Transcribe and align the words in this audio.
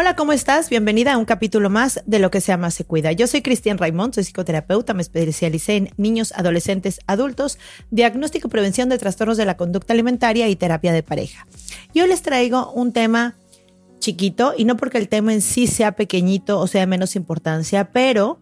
Hola, 0.00 0.16
¿cómo 0.16 0.32
estás? 0.32 0.70
Bienvenida 0.70 1.12
a 1.12 1.18
un 1.18 1.26
capítulo 1.26 1.68
más 1.68 2.02
de 2.06 2.20
Lo 2.20 2.30
que 2.30 2.40
se 2.40 2.52
llama 2.52 2.70
se 2.70 2.86
cuida. 2.86 3.12
Yo 3.12 3.26
soy 3.26 3.42
Cristian 3.42 3.76
Raimond, 3.76 4.14
soy 4.14 4.24
psicoterapeuta, 4.24 4.94
me 4.94 5.02
especialicé 5.02 5.76
en 5.76 5.90
niños, 5.98 6.32
adolescentes, 6.34 7.00
adultos, 7.06 7.58
diagnóstico 7.90 8.48
y 8.48 8.50
prevención 8.50 8.88
de 8.88 8.96
trastornos 8.96 9.36
de 9.36 9.44
la 9.44 9.58
conducta 9.58 9.92
alimentaria 9.92 10.48
y 10.48 10.56
terapia 10.56 10.94
de 10.94 11.02
pareja. 11.02 11.46
Y 11.92 12.00
hoy 12.00 12.08
les 12.08 12.22
traigo 12.22 12.72
un 12.72 12.94
tema 12.94 13.34
chiquito 13.98 14.54
y 14.56 14.64
no 14.64 14.78
porque 14.78 14.96
el 14.96 15.10
tema 15.10 15.34
en 15.34 15.42
sí 15.42 15.66
sea 15.66 15.92
pequeñito 15.92 16.60
o 16.60 16.66
sea 16.66 16.80
de 16.80 16.86
menos 16.86 17.14
importancia, 17.14 17.90
pero 17.92 18.40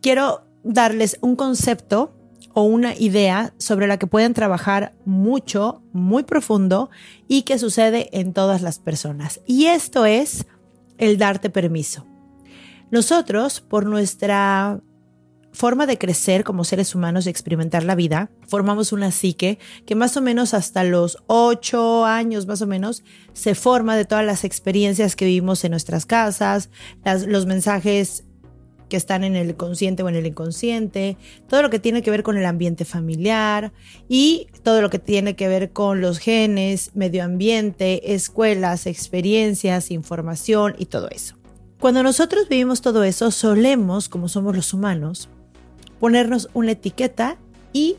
quiero 0.00 0.46
darles 0.64 1.18
un 1.20 1.36
concepto 1.36 2.16
o 2.54 2.62
una 2.62 2.94
idea 2.94 3.52
sobre 3.58 3.86
la 3.86 3.98
que 3.98 4.06
pueden 4.06 4.32
trabajar 4.32 4.94
mucho, 5.04 5.82
muy 5.92 6.22
profundo 6.22 6.88
y 7.28 7.42
que 7.42 7.58
sucede 7.58 8.08
en 8.18 8.32
todas 8.32 8.62
las 8.62 8.78
personas. 8.78 9.42
Y 9.44 9.66
esto 9.66 10.06
es 10.06 10.46
el 11.00 11.18
darte 11.18 11.50
permiso. 11.50 12.06
Nosotros, 12.92 13.60
por 13.60 13.86
nuestra 13.86 14.80
forma 15.52 15.86
de 15.86 15.98
crecer 15.98 16.44
como 16.44 16.62
seres 16.62 16.94
humanos 16.94 17.26
y 17.26 17.30
experimentar 17.30 17.82
la 17.82 17.96
vida, 17.96 18.30
formamos 18.46 18.92
una 18.92 19.10
psique 19.10 19.58
que 19.84 19.96
más 19.96 20.16
o 20.16 20.22
menos 20.22 20.54
hasta 20.54 20.84
los 20.84 21.18
ocho 21.26 22.04
años 22.06 22.46
más 22.46 22.62
o 22.62 22.68
menos 22.68 23.02
se 23.32 23.56
forma 23.56 23.96
de 23.96 24.04
todas 24.04 24.24
las 24.24 24.44
experiencias 24.44 25.16
que 25.16 25.24
vivimos 25.24 25.64
en 25.64 25.72
nuestras 25.72 26.06
casas, 26.06 26.70
los 27.26 27.46
mensajes 27.46 28.24
que 28.90 28.98
están 28.98 29.24
en 29.24 29.36
el 29.36 29.56
consciente 29.56 30.02
o 30.02 30.10
en 30.10 30.16
el 30.16 30.26
inconsciente, 30.26 31.16
todo 31.48 31.62
lo 31.62 31.70
que 31.70 31.78
tiene 31.78 32.02
que 32.02 32.10
ver 32.10 32.22
con 32.22 32.36
el 32.36 32.44
ambiente 32.44 32.84
familiar 32.84 33.72
y 34.08 34.48
todo 34.62 34.82
lo 34.82 34.90
que 34.90 34.98
tiene 34.98 35.34
que 35.34 35.48
ver 35.48 35.70
con 35.70 36.02
los 36.02 36.18
genes, 36.18 36.90
medio 36.94 37.24
ambiente, 37.24 38.14
escuelas, 38.14 38.86
experiencias, 38.86 39.90
información 39.90 40.74
y 40.76 40.86
todo 40.86 41.08
eso. 41.08 41.36
Cuando 41.78 42.02
nosotros 42.02 42.46
vivimos 42.50 42.82
todo 42.82 43.04
eso, 43.04 43.30
solemos, 43.30 44.10
como 44.10 44.28
somos 44.28 44.54
los 44.54 44.74
humanos, 44.74 45.30
ponernos 45.98 46.50
una 46.52 46.72
etiqueta 46.72 47.38
y 47.72 47.96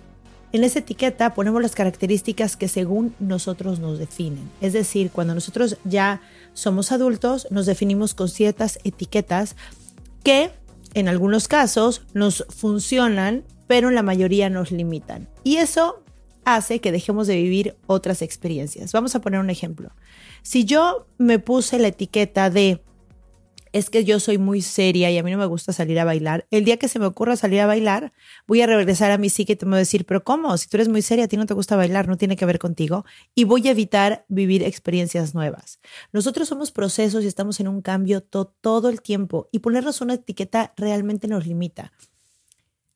en 0.52 0.64
esa 0.66 0.80
etiqueta 0.80 1.33
ponemos 1.33 1.61
las 1.61 1.76
características 1.76 2.58
que 2.58 2.67
según 2.67 3.16
nosotros 3.20 3.80
nos 3.80 3.98
definen. 3.98 4.52
Es 4.59 4.73
decir, 4.73 5.09
cuando 5.09 5.33
nosotros 5.33 5.78
ya 5.86 6.22
somos 6.53 6.92
adultos, 6.92 7.48
nos 7.52 7.66
definimos 7.66 8.14
con 8.14 8.27
ciertas 8.27 8.77
etiquetas 8.83 9.55
que 10.23 10.52
en 10.94 11.08
algunos 11.08 11.48
casos 11.48 12.06
nos 12.14 12.46
funcionan, 12.50 13.44
pero 13.68 13.90
en 13.90 13.96
la 13.96 14.04
mayoría 14.04 14.50
nos 14.50 14.72
limitan. 14.72 15.30
Y 15.44 15.58
eso 15.58 16.04
hace 16.46 16.80
que 16.82 16.92
dejemos 16.92 17.28
de 17.28 17.36
vivir 17.36 17.78
otras 17.88 18.22
experiencias. 18.22 18.92
Vamos 18.92 19.16
a 19.16 19.22
poner 19.22 19.40
un 19.40 19.50
ejemplo. 19.50 19.92
Si 20.42 20.66
yo 20.66 21.08
me 21.18 21.40
puse 21.40 21.80
la 21.80 21.90
etiqueta 21.90 22.50
de 22.50 22.82
es 23.73 23.89
que 23.89 24.04
yo 24.04 24.20
soy 24.20 24.37
muy 24.37 24.61
seria 24.61 25.09
y 25.11 25.17
a 25.17 25.23
mí 25.23 25.32
no 25.32 25.37
me 25.37 25.45
gusta 25.45 25.73
salir 25.73 25.99
a 25.99 26.05
bailar. 26.05 26.45
El 26.52 26.65
día 26.65 26.77
que 26.77 26.87
se 26.87 26.99
me 26.99 27.05
ocurra 27.05 27.36
salir 27.36 27.61
a 27.61 27.65
bailar, 27.65 28.11
voy 28.48 28.61
a 28.61 28.67
regresar 28.67 29.11
a 29.11 29.17
mi 29.17 29.30
psique 29.30 29.54
y 29.54 29.55
te 29.55 29.65
voy 29.65 29.76
a 29.76 29.77
decir, 29.77 30.05
pero 30.05 30.23
¿cómo? 30.23 30.58
Si 30.58 30.67
tú 30.67 30.77
eres 30.77 30.89
muy 30.89 31.02
seria, 31.02 31.26
a 31.26 31.27
ti 31.27 31.37
no 31.37 31.45
te 31.45 31.54
gusta 31.54 31.76
bailar, 31.76 32.08
no 32.08 32.17
tiene 32.17 32.36
que 32.36 32.45
ver 32.45 32.60
contigo. 32.60 33.05
Y 33.33 33.45
voy 33.45 33.67
a 33.67 33.71
evitar 33.71 34.26
vivir 34.27 34.64
experiencias 34.64 35.33
nuevas. 35.33 35.80
Nosotros 36.11 36.48
somos 36.48 36.71
procesos 36.71 37.23
y 37.23 37.27
estamos 37.27 37.60
en 37.60 37.67
un 37.67 37.81
cambio 37.81 38.21
todo 38.21 38.89
el 38.89 39.02
tiempo 39.02 39.48
y 39.52 39.60
ponernos 39.60 40.02
una 40.02 40.15
etiqueta 40.15 40.73
realmente 40.76 41.27
nos 41.27 41.48
limita. 41.48 41.93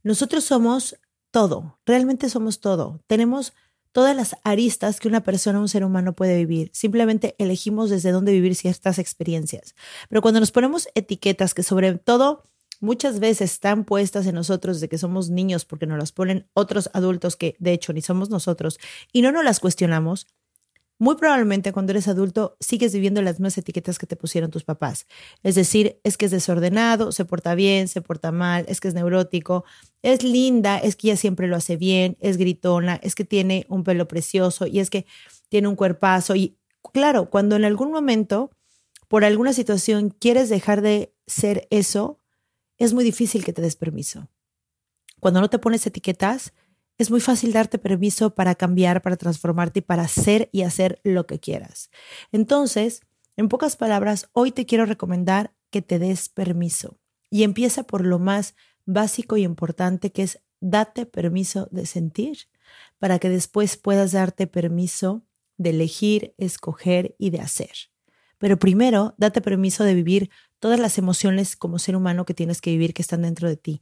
Nosotros 0.04 0.44
somos 0.44 0.98
todo, 1.32 1.80
realmente 1.86 2.30
somos 2.30 2.60
todo. 2.60 3.02
Tenemos 3.08 3.54
todas 3.96 4.14
las 4.14 4.36
aristas 4.44 5.00
que 5.00 5.08
una 5.08 5.24
persona, 5.24 5.58
un 5.58 5.70
ser 5.70 5.86
humano 5.86 6.18
puede 6.18 6.36
vivir. 6.36 6.70
Simplemente 6.74 7.34
elegimos 7.38 7.90
desde 7.90 8.12
dónde 8.12 8.34
vivir 8.34 8.54
ciertas 8.54 9.00
experiencias. 9.00 9.74
Pero 10.10 10.22
cuando 10.22 10.42
nos 10.42 10.52
ponemos 10.52 10.90
etiquetas 10.96 11.54
que 11.54 11.64
sobre 11.64 11.94
todo 11.98 12.44
muchas 12.82 13.22
veces 13.22 13.54
están 13.54 13.86
puestas 13.86 14.28
en 14.28 14.36
nosotros 14.36 14.82
de 14.82 14.90
que 14.90 14.98
somos 14.98 15.30
niños 15.30 15.64
porque 15.64 15.88
nos 15.88 15.98
las 15.98 16.12
ponen 16.12 16.46
otros 16.54 16.90
adultos 16.92 17.38
que 17.38 17.56
de 17.60 17.72
hecho 17.72 17.94
ni 17.94 18.02
somos 18.02 18.30
nosotros 18.30 18.80
y 19.14 19.22
no 19.22 19.32
nos 19.32 19.46
las 19.46 19.62
cuestionamos, 19.62 20.28
muy 20.98 21.16
probablemente 21.16 21.74
cuando 21.74 21.92
eres 21.92 22.08
adulto 22.08 22.56
sigues 22.60 22.94
viviendo 22.94 23.22
las 23.22 23.36
mismas 23.36 23.58
etiquetas 23.58 24.00
que 24.00 24.08
te 24.08 24.16
pusieron 24.16 24.50
tus 24.50 24.64
papás. 24.64 25.08
Es 25.44 25.56
decir, 25.56 26.00
es 26.04 26.18
que 26.18 26.26
es 26.26 26.32
desordenado, 26.32 27.12
se 27.12 27.26
porta 27.26 27.54
bien, 27.56 27.88
se 27.88 28.02
porta 28.02 28.32
mal, 28.32 28.66
es 28.70 28.80
que 28.80 28.88
es 28.88 28.94
neurótico, 28.94 29.66
es 30.02 30.24
linda, 30.24 30.78
es 30.78 30.96
que 30.96 31.08
ella 31.08 31.18
siempre 31.18 31.48
lo 31.48 31.58
hace 31.58 31.76
bien, 31.76 32.18
es 32.22 32.38
gritona, 32.38 32.96
es 33.04 33.16
que 33.16 33.26
tiene 33.26 33.66
un 33.70 33.84
pelo 33.84 34.08
precioso 34.08 34.68
y 34.68 34.80
es 34.80 34.90
que 34.90 35.06
tiene 35.50 35.68
un 35.68 35.76
cuerpazo. 35.76 36.36
Y 36.36 36.58
claro, 36.94 37.30
cuando 37.30 37.56
en 37.56 37.66
algún 37.66 37.92
momento, 37.92 38.52
por 39.08 39.26
alguna 39.26 39.52
situación, 39.52 40.10
quieres 40.10 40.50
dejar 40.50 40.82
de 40.82 41.14
ser 41.28 41.68
eso, 41.72 42.20
es 42.78 42.94
muy 42.94 43.04
difícil 43.04 43.44
que 43.44 43.54
te 43.54 43.62
des 43.62 43.76
permiso. 43.76 44.30
Cuando 45.20 45.42
no 45.42 45.50
te 45.50 45.60
pones 45.60 45.86
etiquetas, 45.86 46.54
es 46.98 47.12
muy 47.12 47.20
fácil 47.20 47.52
darte 47.52 47.78
permiso 47.78 48.36
para 48.36 48.56
cambiar, 48.56 49.02
para 49.02 49.18
transformarte 49.18 49.80
y 49.80 49.82
para 49.82 50.08
ser 50.08 50.50
y 50.52 50.62
hacer 50.62 51.00
lo 51.04 51.26
que 51.26 51.40
quieras. 51.40 51.90
Entonces, 52.32 53.02
en 53.38 53.50
pocas 53.50 53.76
palabras, 53.76 54.30
hoy 54.34 54.52
te 54.52 54.66
quiero 54.66 54.86
recomendar 54.86 55.54
que 55.70 55.82
te 55.82 56.00
des 56.00 56.30
permiso. 56.30 56.98
Y 57.30 57.44
empieza 57.44 57.84
por 57.84 58.06
lo 58.06 58.18
más 58.18 58.56
básico 58.86 59.36
y 59.36 59.44
importante 59.44 60.12
que 60.12 60.24
es 60.24 60.40
date 60.62 61.06
permiso 61.06 61.68
de 61.72 61.86
sentir 61.86 62.38
para 62.98 63.20
que 63.20 63.30
después 63.30 63.78
puedas 63.78 64.14
darte 64.14 64.48
permiso 64.48 65.24
de 65.58 65.72
elegir, 65.72 66.34
escoger 66.38 67.16
y 67.18 67.30
de 67.30 67.42
hacer. 67.42 67.72
Pero 68.38 68.58
primero, 68.58 69.16
date 69.18 69.42
permiso 69.42 69.84
de 69.84 69.94
vivir 69.94 70.30
todas 70.60 70.80
las 70.80 70.98
emociones 70.98 71.56
como 71.56 71.80
ser 71.80 71.96
humano 71.96 72.26
que 72.26 72.34
tienes 72.34 72.62
que 72.62 72.72
vivir 72.72 72.94
que 72.94 73.02
están 73.02 73.22
dentro 73.24 73.48
de 73.48 73.58
ti. 73.58 73.82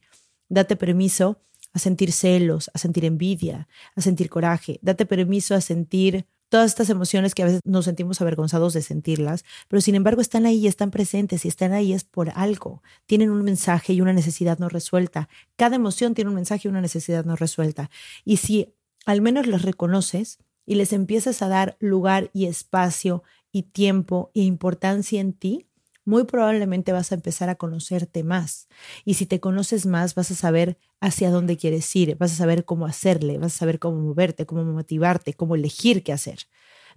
Date 0.50 0.75
permiso 0.75 1.41
a 1.73 1.79
sentir 1.79 2.11
celos, 2.11 2.69
a 2.73 2.78
sentir 2.78 3.06
envidia, 3.06 3.67
a 3.95 4.01
sentir 4.01 4.29
coraje. 4.29 4.79
Date 4.81 5.06
permiso 5.06 5.56
a 5.56 5.61
sentir 5.61 6.25
todas 6.53 6.69
estas 6.69 6.91
emociones 6.91 7.34
que 7.34 7.41
a 7.41 7.47
veces 7.47 7.61
nos 7.66 7.85
sentimos 7.85 8.22
avergonzados 8.22 8.73
de 8.73 8.84
sentirlas, 8.84 9.44
pero 9.67 9.81
sin 9.81 9.95
embargo 9.95 10.22
están 10.22 10.45
ahí, 10.45 10.67
están 10.67 10.91
presentes 10.91 11.45
y 11.45 11.47
están 11.47 11.73
ahí 11.73 11.94
es 11.94 12.03
por 12.03 12.31
algo. 12.35 12.83
Tienen 13.07 13.31
un 13.31 13.44
mensaje 13.44 13.94
y 13.94 14.01
una 14.01 14.13
necesidad 14.13 14.59
no 14.59 14.69
resuelta. 14.69 15.29
Cada 15.56 15.78
emoción 15.78 16.13
tiene 16.13 16.29
un 16.29 16.35
mensaje 16.35 16.67
y 16.67 16.69
una 16.69 16.81
necesidad 16.81 17.25
no 17.25 17.35
resuelta. 17.35 17.89
Y 18.23 18.38
si 18.38 18.75
al 19.07 19.21
menos 19.21 19.47
los 19.47 19.63
reconoces 19.63 20.38
y 20.63 20.75
les 20.75 20.94
empiezas 20.94 21.42
a 21.42 21.47
dar 21.47 21.75
lugar 21.80 22.30
y 22.33 22.45
espacio 22.45 23.24
y 23.51 23.63
tiempo 23.63 24.30
e 24.36 24.42
importancia 24.42 25.21
en 25.21 25.33
ti, 25.33 25.65
muy 26.05 26.25
probablemente 26.25 26.91
vas 26.91 27.11
a 27.11 27.15
empezar 27.15 27.50
a 27.50 27.55
conocerte 27.55 28.23
más. 28.23 28.67
Y 29.05 29.15
si 29.15 29.25
te 29.25 29.39
conoces 29.39 29.85
más, 29.85 30.15
vas 30.15 30.31
a 30.31 30.35
saber 30.35 30.77
hacia 31.01 31.31
dónde 31.31 31.57
quieres 31.57 31.95
ir, 31.95 32.17
vas 32.17 32.33
a 32.33 32.35
saber 32.35 32.65
cómo 32.65 32.85
hacerle, 32.85 33.38
vas 33.38 33.55
a 33.55 33.59
saber 33.59 33.79
cómo 33.79 34.00
moverte, 34.01 34.45
cómo 34.45 34.63
motivarte, 34.65 35.33
cómo 35.33 35.55
elegir 35.55 36.03
qué 36.03 36.13
hacer. 36.13 36.39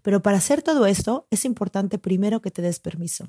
Pero 0.03 0.23
para 0.23 0.39
hacer 0.39 0.63
todo 0.63 0.87
esto, 0.87 1.27
es 1.31 1.45
importante 1.45 1.99
primero 1.99 2.41
que 2.43 2.51
te 2.51 2.63
des 2.63 2.81
permiso. 2.81 3.29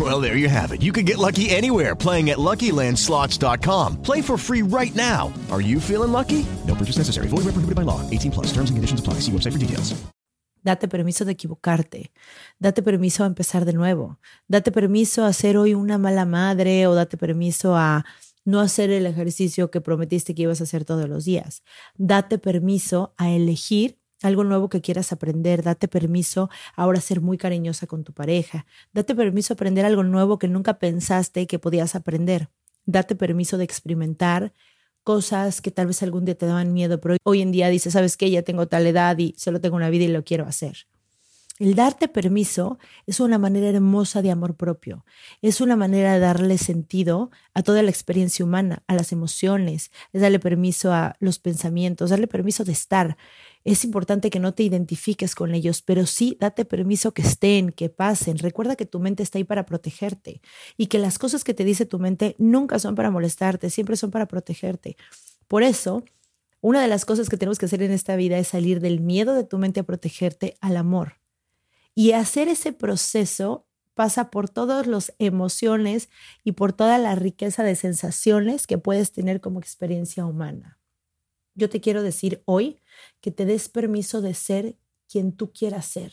Well, 0.00 0.20
there 0.20 0.36
you 0.36 0.48
have 0.48 0.72
it. 0.72 0.82
You 0.82 0.92
can 0.92 1.04
get 1.04 1.18
lucky 1.18 1.50
anywhere 1.50 1.94
playing 1.94 2.30
at 2.30 2.38
LuckyLandSlots.com. 2.38 4.02
Play 4.02 4.20
for 4.22 4.36
free 4.36 4.62
right 4.62 4.94
now. 4.96 5.32
Are 5.52 5.60
you 5.60 5.78
feeling 5.78 6.10
lucky? 6.10 6.44
No 6.66 6.74
purchase 6.74 6.98
necessary. 6.98 7.28
Void 7.28 7.44
where 7.44 7.54
prohibited 7.54 7.76
by 7.76 7.82
law. 7.82 8.00
18 8.10 8.32
plus. 8.32 8.46
Terms 8.48 8.70
and 8.70 8.76
conditions 8.76 8.98
apply. 8.98 9.20
See 9.20 9.30
website 9.30 9.52
for 9.52 9.58
details. 9.58 9.94
Date 10.64 10.88
permiso 10.88 11.26
de 11.26 11.32
equivocarte. 11.32 12.10
Date 12.58 12.82
permiso 12.82 13.22
a 13.22 13.26
empezar 13.26 13.66
de 13.66 13.74
nuevo. 13.74 14.18
Date 14.48 14.72
permiso 14.72 15.26
a 15.26 15.32
ser 15.34 15.58
hoy 15.58 15.74
una 15.74 15.98
mala 15.98 16.24
madre 16.24 16.86
o 16.86 16.94
date 16.94 17.18
permiso 17.18 17.76
a 17.76 18.06
no 18.46 18.60
hacer 18.60 18.90
el 18.90 19.04
ejercicio 19.04 19.70
que 19.70 19.82
prometiste 19.82 20.34
que 20.34 20.42
ibas 20.42 20.60
a 20.60 20.64
hacer 20.64 20.86
todos 20.86 21.06
los 21.06 21.26
días. 21.26 21.62
Date 21.96 22.38
permiso 22.38 23.12
a 23.18 23.30
elegir 23.30 23.98
algo 24.24 24.44
nuevo 24.44 24.68
que 24.68 24.80
quieras 24.80 25.12
aprender, 25.12 25.62
date 25.62 25.88
permiso 25.88 26.50
ahora 26.76 27.00
ser 27.00 27.20
muy 27.20 27.38
cariñosa 27.38 27.86
con 27.86 28.04
tu 28.04 28.12
pareja, 28.12 28.66
date 28.92 29.14
permiso 29.14 29.54
aprender 29.54 29.84
algo 29.84 30.02
nuevo 30.02 30.38
que 30.38 30.48
nunca 30.48 30.78
pensaste 30.78 31.46
que 31.46 31.58
podías 31.58 31.94
aprender, 31.94 32.48
date 32.86 33.14
permiso 33.14 33.58
de 33.58 33.64
experimentar 33.64 34.52
cosas 35.02 35.60
que 35.60 35.70
tal 35.70 35.86
vez 35.86 36.02
algún 36.02 36.24
día 36.24 36.34
te 36.34 36.46
daban 36.46 36.72
miedo, 36.72 37.00
pero 37.00 37.16
hoy 37.22 37.42
en 37.42 37.52
día 37.52 37.68
dices, 37.68 37.92
sabes 37.92 38.16
que 38.16 38.30
ya 38.30 38.42
tengo 38.42 38.66
tal 38.66 38.86
edad 38.86 39.16
y 39.18 39.34
solo 39.36 39.60
tengo 39.60 39.76
una 39.76 39.90
vida 39.90 40.04
y 40.04 40.08
lo 40.08 40.24
quiero 40.24 40.46
hacer. 40.46 40.86
El 41.60 41.76
darte 41.76 42.08
permiso 42.08 42.78
es 43.06 43.20
una 43.20 43.38
manera 43.38 43.68
hermosa 43.68 44.22
de 44.22 44.32
amor 44.32 44.56
propio, 44.56 45.04
es 45.40 45.60
una 45.60 45.76
manera 45.76 46.14
de 46.14 46.18
darle 46.18 46.58
sentido 46.58 47.30
a 47.52 47.62
toda 47.62 47.80
la 47.84 47.90
experiencia 47.90 48.44
humana, 48.44 48.82
a 48.88 48.94
las 48.96 49.12
emociones, 49.12 49.92
es 50.12 50.20
darle 50.20 50.40
permiso 50.40 50.92
a 50.92 51.14
los 51.20 51.38
pensamientos, 51.38 52.10
darle 52.10 52.26
permiso 52.26 52.64
de 52.64 52.72
estar. 52.72 53.16
Es 53.64 53.82
importante 53.84 54.28
que 54.28 54.40
no 54.40 54.52
te 54.52 54.62
identifiques 54.62 55.34
con 55.34 55.54
ellos, 55.54 55.80
pero 55.80 56.04
sí 56.04 56.36
date 56.38 56.66
permiso 56.66 57.14
que 57.14 57.22
estén, 57.22 57.72
que 57.72 57.88
pasen. 57.88 58.36
Recuerda 58.36 58.76
que 58.76 58.84
tu 58.84 59.00
mente 59.00 59.22
está 59.22 59.38
ahí 59.38 59.44
para 59.44 59.64
protegerte 59.64 60.42
y 60.76 60.86
que 60.86 60.98
las 60.98 61.18
cosas 61.18 61.44
que 61.44 61.54
te 61.54 61.64
dice 61.64 61.86
tu 61.86 61.98
mente 61.98 62.36
nunca 62.38 62.78
son 62.78 62.94
para 62.94 63.10
molestarte, 63.10 63.70
siempre 63.70 63.96
son 63.96 64.10
para 64.10 64.26
protegerte. 64.26 64.96
Por 65.48 65.62
eso, 65.62 66.04
una 66.60 66.82
de 66.82 66.88
las 66.88 67.06
cosas 67.06 67.30
que 67.30 67.38
tenemos 67.38 67.58
que 67.58 67.66
hacer 67.66 67.82
en 67.82 67.92
esta 67.92 68.16
vida 68.16 68.38
es 68.38 68.48
salir 68.48 68.80
del 68.80 69.00
miedo 69.00 69.34
de 69.34 69.44
tu 69.44 69.56
mente 69.56 69.80
a 69.80 69.84
protegerte 69.84 70.58
al 70.60 70.76
amor. 70.76 71.14
Y 71.94 72.12
hacer 72.12 72.48
ese 72.48 72.74
proceso 72.74 73.66
pasa 73.94 74.30
por 74.30 74.50
todas 74.50 74.86
las 74.86 75.14
emociones 75.18 76.10
y 76.42 76.52
por 76.52 76.72
toda 76.72 76.98
la 76.98 77.14
riqueza 77.14 77.62
de 77.62 77.76
sensaciones 77.76 78.66
que 78.66 78.76
puedes 78.76 79.12
tener 79.12 79.40
como 79.40 79.60
experiencia 79.60 80.26
humana. 80.26 80.78
Yo 81.54 81.68
te 81.68 81.80
quiero 81.80 82.02
decir 82.02 82.42
hoy 82.46 82.80
que 83.20 83.30
te 83.30 83.46
des 83.46 83.68
permiso 83.68 84.20
de 84.20 84.34
ser 84.34 84.76
quien 85.08 85.32
tú 85.32 85.52
quieras 85.52 85.86
ser. 85.86 86.12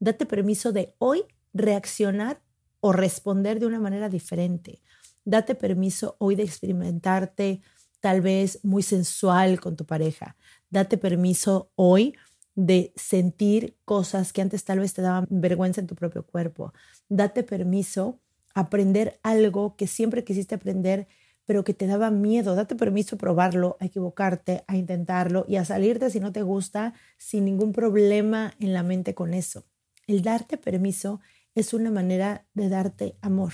Date 0.00 0.26
permiso 0.26 0.72
de 0.72 0.94
hoy 0.98 1.24
reaccionar 1.52 2.42
o 2.80 2.92
responder 2.92 3.60
de 3.60 3.66
una 3.66 3.80
manera 3.80 4.08
diferente. 4.08 4.82
Date 5.24 5.54
permiso 5.54 6.16
hoy 6.18 6.34
de 6.36 6.42
experimentarte 6.42 7.62
tal 8.00 8.20
vez 8.20 8.60
muy 8.62 8.82
sensual 8.82 9.60
con 9.60 9.76
tu 9.76 9.86
pareja. 9.86 10.36
Date 10.68 10.98
permiso 10.98 11.70
hoy 11.76 12.14
de 12.54 12.92
sentir 12.96 13.76
cosas 13.84 14.32
que 14.32 14.42
antes 14.42 14.64
tal 14.64 14.80
vez 14.80 14.94
te 14.94 15.02
daban 15.02 15.26
vergüenza 15.30 15.80
en 15.80 15.86
tu 15.86 15.94
propio 15.94 16.26
cuerpo. 16.26 16.72
Date 17.08 17.42
permiso 17.42 18.20
aprender 18.54 19.18
algo 19.22 19.76
que 19.76 19.86
siempre 19.86 20.24
quisiste 20.24 20.54
aprender, 20.54 21.08
pero 21.46 21.64
que 21.64 21.74
te 21.74 21.86
daba 21.86 22.10
miedo. 22.10 22.54
Date 22.54 22.76
permiso 22.76 23.16
a 23.16 23.18
probarlo, 23.18 23.76
a 23.80 23.86
equivocarte, 23.86 24.64
a 24.66 24.76
intentarlo 24.76 25.44
y 25.48 25.56
a 25.56 25.64
salirte 25.64 26.10
si 26.10 26.20
no 26.20 26.32
te 26.32 26.42
gusta 26.42 26.94
sin 27.18 27.44
ningún 27.44 27.72
problema 27.72 28.54
en 28.60 28.72
la 28.72 28.82
mente 28.82 29.14
con 29.14 29.34
eso. 29.34 29.64
El 30.06 30.22
darte 30.22 30.56
permiso 30.56 31.20
es 31.54 31.74
una 31.74 31.90
manera 31.90 32.46
de 32.54 32.68
darte 32.68 33.16
amor. 33.20 33.52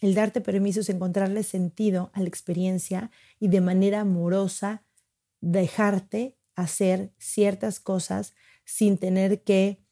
El 0.00 0.14
darte 0.14 0.40
permiso 0.40 0.80
es 0.80 0.90
encontrarle 0.90 1.42
sentido 1.42 2.10
a 2.12 2.20
la 2.20 2.28
experiencia 2.28 3.10
y 3.40 3.48
de 3.48 3.60
manera 3.60 4.00
amorosa 4.00 4.84
dejarte 5.40 6.36
hacer 6.54 7.12
ciertas 7.18 7.80
cosas 7.80 8.34
sin 8.64 8.98
tener 8.98 9.42
que 9.42 9.85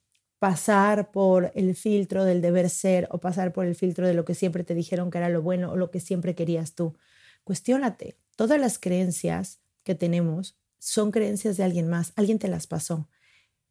pasar 0.45 1.11
por 1.11 1.53
el 1.55 1.75
filtro 1.75 2.23
del 2.23 2.43
deber 2.43 2.69
ser 2.69 3.09
o 3.11 3.17
pasar 3.17 3.55
por 3.55 3.65
el 3.65 3.75
filtro 3.75 4.07
de 4.07 4.13
lo 4.13 4.27
que 4.27 4.35
siempre 4.35 4.63
te 4.63 4.75
dijeron 4.75 5.11
que 5.11 5.17
era 5.17 5.31
lo 5.31 5.41
bueno 5.41 5.73
o 5.73 5.77
lo 5.77 5.91
que 5.91 6.01
siempre 6.01 6.35
querías 6.35 6.75
tú. 6.75 6.99
Cuestiónate, 7.45 8.19
todas 8.37 8.61
las 8.61 8.79
creencias 8.79 9.61
que 9.85 9.95
tenemos 9.95 10.55
son 10.79 11.13
creencias 11.13 11.57
de 11.57 11.65
alguien 11.65 11.89
más, 11.89 12.13
alguien 12.15 12.39
te 12.39 12.49
las 12.49 12.67
pasó. 12.67 13.09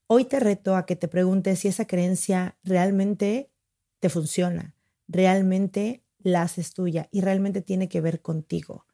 Hoy 0.07 0.25
te 0.25 0.39
reto 0.39 0.75
a 0.75 0.87
que 0.87 0.95
te 0.95 1.07
preguntes 1.07 1.59
si 1.59 1.67
esa 1.67 1.85
creencia 1.85 2.57
realmente 2.63 3.51
te 3.99 4.09
funciona, 4.09 4.73
realmente 5.07 6.01
la 6.23 6.41
haces 6.41 6.73
tuya 6.73 7.07
y 7.11 7.21
realmente 7.21 7.61
tiene 7.61 7.87
que 7.87 8.01
ver 8.01 8.23
contigo. 8.23 8.87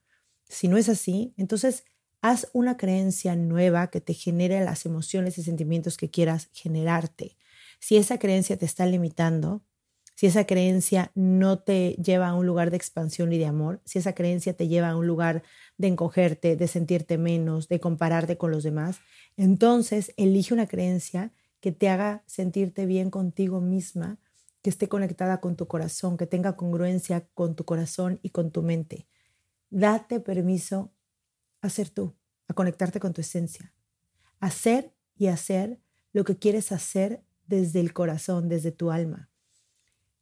Si 0.50 0.68
no 0.68 0.76
es 0.76 0.90
así, 0.90 1.34
entonces 1.38 1.86
Haz 2.22 2.50
una 2.52 2.76
creencia 2.76 3.38
nueva 3.38 3.90
que 3.90 4.02
te 4.02 4.14
genere 4.14 4.62
las 4.66 4.86
emociones 4.86 5.38
y 5.38 5.44
sentimientos 5.44 5.96
que 5.96 6.10
quieras 6.10 6.50
generarte. 6.52 7.38
Si 7.80 7.98
esa 7.98 8.20
creencia 8.20 8.58
te 8.58 8.66
está 8.66 8.86
limitando, 8.86 9.64
si 10.20 10.28
esa 10.28 10.46
creencia 10.46 11.14
no 11.16 11.60
te 11.60 11.92
lleva 11.92 12.28
a 12.28 12.34
un 12.34 12.46
lugar 12.46 12.72
de 12.72 12.76
expansión 12.76 13.32
y 13.32 13.38
de 13.38 13.46
amor, 13.46 13.82
si 13.86 14.00
esa 14.00 14.14
creencia 14.14 14.54
te 14.54 14.68
lleva 14.68 14.90
a 14.90 14.98
un 14.98 15.08
lugar 15.08 15.44
de 15.78 15.88
encogerte, 15.88 16.58
de 16.58 16.68
sentirte 16.68 17.18
menos, 17.18 17.70
de 17.70 17.80
compararte 17.80 18.38
con 18.38 18.52
los 18.52 18.64
demás, 18.64 19.00
entonces 19.38 20.14
elige 20.18 20.54
una 20.54 20.68
creencia 20.68 21.32
que 21.62 21.72
te 21.72 21.88
haga 21.88 22.24
sentirte 22.26 22.86
bien 22.86 23.10
contigo 23.12 23.62
misma, 23.62 24.20
que 24.62 24.70
esté 24.70 24.90
conectada 24.90 25.40
con 25.40 25.56
tu 25.56 25.68
corazón, 25.68 26.18
que 26.18 26.28
tenga 26.28 26.58
congruencia 26.58 27.30
con 27.34 27.56
tu 27.56 27.64
corazón 27.64 28.20
y 28.22 28.32
con 28.32 28.52
tu 28.52 28.62
mente. 28.62 29.08
Date 29.70 30.20
permiso 30.20 30.92
a 31.62 31.70
ser 31.70 31.90
tú, 31.90 32.16
a 32.50 32.54
conectarte 32.54 33.00
con 33.00 33.14
tu 33.14 33.22
esencia. 33.22 33.74
Hacer 34.42 34.94
y 35.18 35.28
hacer 35.28 35.80
lo 36.12 36.26
que 36.26 36.38
quieres 36.38 36.74
hacer 36.74 37.24
desde 37.50 37.80
el 37.80 37.92
corazón, 37.94 38.48
desde 38.48 38.72
tu 38.72 38.92
alma. 38.92 39.30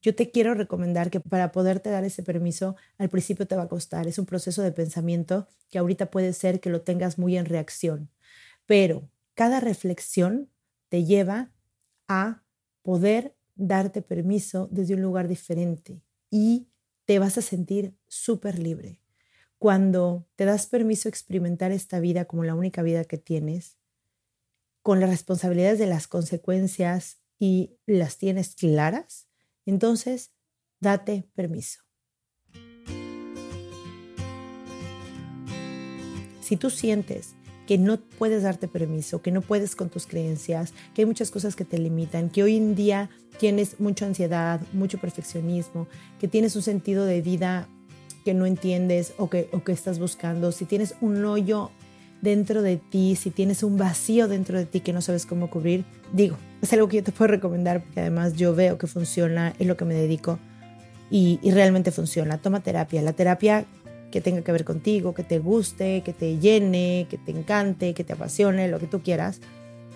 Yo 0.02 0.16
te 0.16 0.32
quiero 0.32 0.54
recomendar 0.54 1.10
que 1.10 1.20
para 1.20 1.52
poderte 1.52 1.90
dar 1.90 2.04
ese 2.06 2.24
permiso, 2.24 2.76
al 2.98 3.10
principio 3.10 3.48
te 3.48 3.56
va 3.56 3.64
a 3.64 3.68
costar. 3.68 4.08
Es 4.08 4.18
un 4.18 4.26
proceso 4.26 4.62
de 4.62 4.72
pensamiento 4.72 5.48
que 5.70 5.78
ahorita 5.78 6.10
puede 6.10 6.34
ser 6.34 6.60
que 6.60 6.70
lo 6.70 6.82
tengas 6.82 7.18
muy 7.18 7.38
en 7.38 7.46
reacción, 7.46 8.10
pero 8.66 9.10
cada 9.34 9.60
reflexión 9.60 10.50
te 10.90 11.04
lleva 11.04 11.52
a 12.08 12.44
poder 12.84 13.36
darte 13.56 14.02
permiso 14.02 14.70
desde 14.72 14.94
un 14.94 15.02
lugar 15.02 15.28
diferente 15.28 16.02
y 16.30 16.70
te 17.06 17.20
vas 17.20 17.38
a 17.38 17.42
sentir 17.42 17.96
súper 18.08 18.60
libre. 18.60 19.02
Cuando 19.58 20.28
te 20.36 20.46
das 20.46 20.68
permiso 20.68 21.08
a 21.08 21.12
experimentar 21.12 21.72
esta 21.72 22.00
vida 22.00 22.26
como 22.26 22.44
la 22.44 22.56
única 22.56 22.84
vida 22.84 23.04
que 23.04 23.18
tienes, 23.18 23.77
con 24.88 25.02
las 25.02 25.10
responsabilidades 25.10 25.80
de 25.80 25.86
las 25.86 26.08
consecuencias 26.08 27.18
y 27.38 27.78
las 27.86 28.18
tienes 28.18 28.56
claras, 28.56 29.28
entonces 29.66 30.32
date 30.80 31.28
permiso. 31.36 31.82
Si 36.40 36.56
tú 36.56 36.70
sientes 36.70 37.36
que 37.68 37.78
no 37.78 38.00
puedes 38.00 38.44
darte 38.44 38.70
permiso, 38.70 39.22
que 39.22 39.34
no 39.34 39.42
puedes 39.42 39.76
con 39.76 39.90
tus 39.90 40.08
creencias, 40.08 40.74
que 40.96 41.02
hay 41.02 41.06
muchas 41.06 41.32
cosas 41.32 41.58
que 41.58 41.66
te 41.66 41.78
limitan, 41.78 42.30
que 42.30 42.44
hoy 42.44 42.56
en 42.56 42.74
día 42.74 43.10
tienes 43.40 43.82
mucha 43.82 44.06
ansiedad, 44.06 44.62
mucho 44.72 45.00
perfeccionismo, 45.00 45.90
que 46.18 46.30
tienes 46.30 46.56
un 46.56 46.62
sentido 46.62 47.04
de 47.04 47.22
vida 47.22 47.68
que 48.24 48.34
no 48.34 48.46
entiendes 48.46 49.14
o 49.18 49.30
que, 49.30 49.50
o 49.52 49.66
que 49.66 49.74
estás 49.74 50.00
buscando, 50.00 50.54
si 50.54 50.64
tienes 50.64 50.96
un 51.02 51.26
hoyo 51.26 51.72
dentro 52.22 52.62
de 52.62 52.78
ti, 52.78 53.16
si 53.16 53.32
tienes 53.32 53.64
un 53.64 53.78
vacío 53.78 54.28
dentro 54.28 54.58
de 54.58 54.66
ti 54.66 54.80
que 54.80 54.94
no 54.94 55.02
sabes 55.02 55.26
cómo 55.26 55.50
cubrir, 55.50 55.86
digo, 56.14 56.38
es 56.62 56.74
algo 56.74 56.88
que 56.88 56.98
yo 56.98 57.04
te 57.04 57.12
puedo 57.12 57.30
recomendar 57.30 57.84
porque 57.84 58.02
además 58.02 58.34
yo 58.34 58.56
veo 58.56 58.78
que 58.78 58.88
funciona, 58.88 59.54
es 59.60 59.68
lo 59.68 59.78
que 59.78 59.86
me 59.86 59.94
dedico 59.94 60.40
y, 61.12 61.40
y 61.42 61.52
realmente 61.52 61.92
funciona. 61.92 62.38
Toma 62.38 62.62
terapia, 62.62 63.02
la 63.02 63.14
terapia 63.14 63.66
que 64.12 64.22
tenga 64.22 64.42
que 64.42 64.52
ver 64.52 64.64
contigo, 64.64 65.14
que 65.14 65.24
te 65.24 65.40
guste, 65.40 66.02
que 66.02 66.14
te 66.14 66.38
llene, 66.40 67.08
que 67.10 67.18
te 67.18 67.32
encante, 67.32 67.94
que 67.94 68.04
te 68.04 68.14
apasione, 68.14 68.68
lo 68.68 68.80
que 68.80 68.88
tú 68.88 69.02
quieras, 69.02 69.42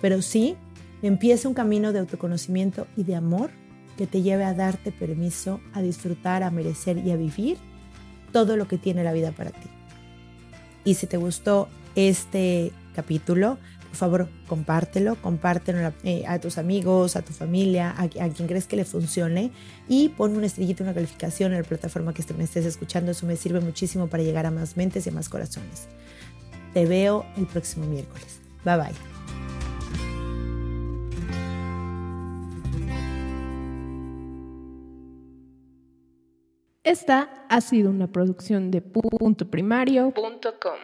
pero 0.00 0.22
sí 0.22 0.56
empieza 1.02 1.48
un 1.48 1.54
camino 1.54 1.92
de 1.92 2.00
autoconocimiento 2.00 2.86
y 2.96 3.04
de 3.04 3.16
amor 3.16 3.50
que 3.96 4.06
te 4.06 4.22
lleve 4.22 4.44
a 4.44 4.54
darte 4.54 4.92
permiso 4.92 5.60
a 5.72 5.82
disfrutar, 5.82 6.42
a 6.42 6.50
merecer 6.50 6.98
y 6.98 7.10
a 7.10 7.16
vivir 7.16 7.58
todo 8.32 8.56
lo 8.56 8.68
que 8.68 8.78
tiene 8.78 9.04
la 9.04 9.12
vida 9.12 9.32
para 9.32 9.50
ti. 9.50 9.68
Y 10.84 10.94
si 10.94 11.06
te 11.06 11.16
gustó 11.16 11.68
este 11.96 12.72
capítulo, 12.94 13.58
por 13.88 13.96
favor, 13.96 14.28
compártelo, 14.48 15.16
compártelo 15.16 15.92
eh, 16.02 16.24
a 16.26 16.40
tus 16.40 16.56
amigos, 16.56 17.14
a 17.14 17.22
tu 17.22 17.34
familia, 17.34 17.94
a, 17.98 18.08
quien 18.08 18.48
crees 18.48 18.66
que 18.66 18.76
le 18.76 18.86
funcione 18.86 19.52
y 19.86 20.08
pon 20.08 20.34
una 20.34 20.46
estrellita, 20.46 20.82
una 20.82 20.94
calificación 20.94 21.52
en 21.52 21.58
la 21.58 21.68
plataforma 21.68 22.14
que 22.14 22.24
me 22.32 22.44
estés 22.44 22.64
escuchando. 22.64 23.10
Eso 23.10 23.26
me 23.26 23.36
sirve 23.36 23.60
muchísimo 23.60 24.06
para 24.06 24.22
llegar 24.22 24.46
a 24.46 24.50
más 24.50 24.78
mentes 24.78 25.06
y 25.06 25.10
a 25.10 25.12
más 25.12 25.28
corazones. 25.28 25.88
Te 26.72 26.86
veo 26.86 27.26
el 27.36 27.46
próximo 27.46 27.84
miércoles. 27.86 28.40
Bye 28.64 28.76
bye. 28.78 29.12
Esta 36.84 37.46
ha 37.48 37.60
sido 37.60 37.90
una 37.90 38.10
producción 38.10 38.70
de 38.70 38.80
puntoprimario.com. 38.80 40.78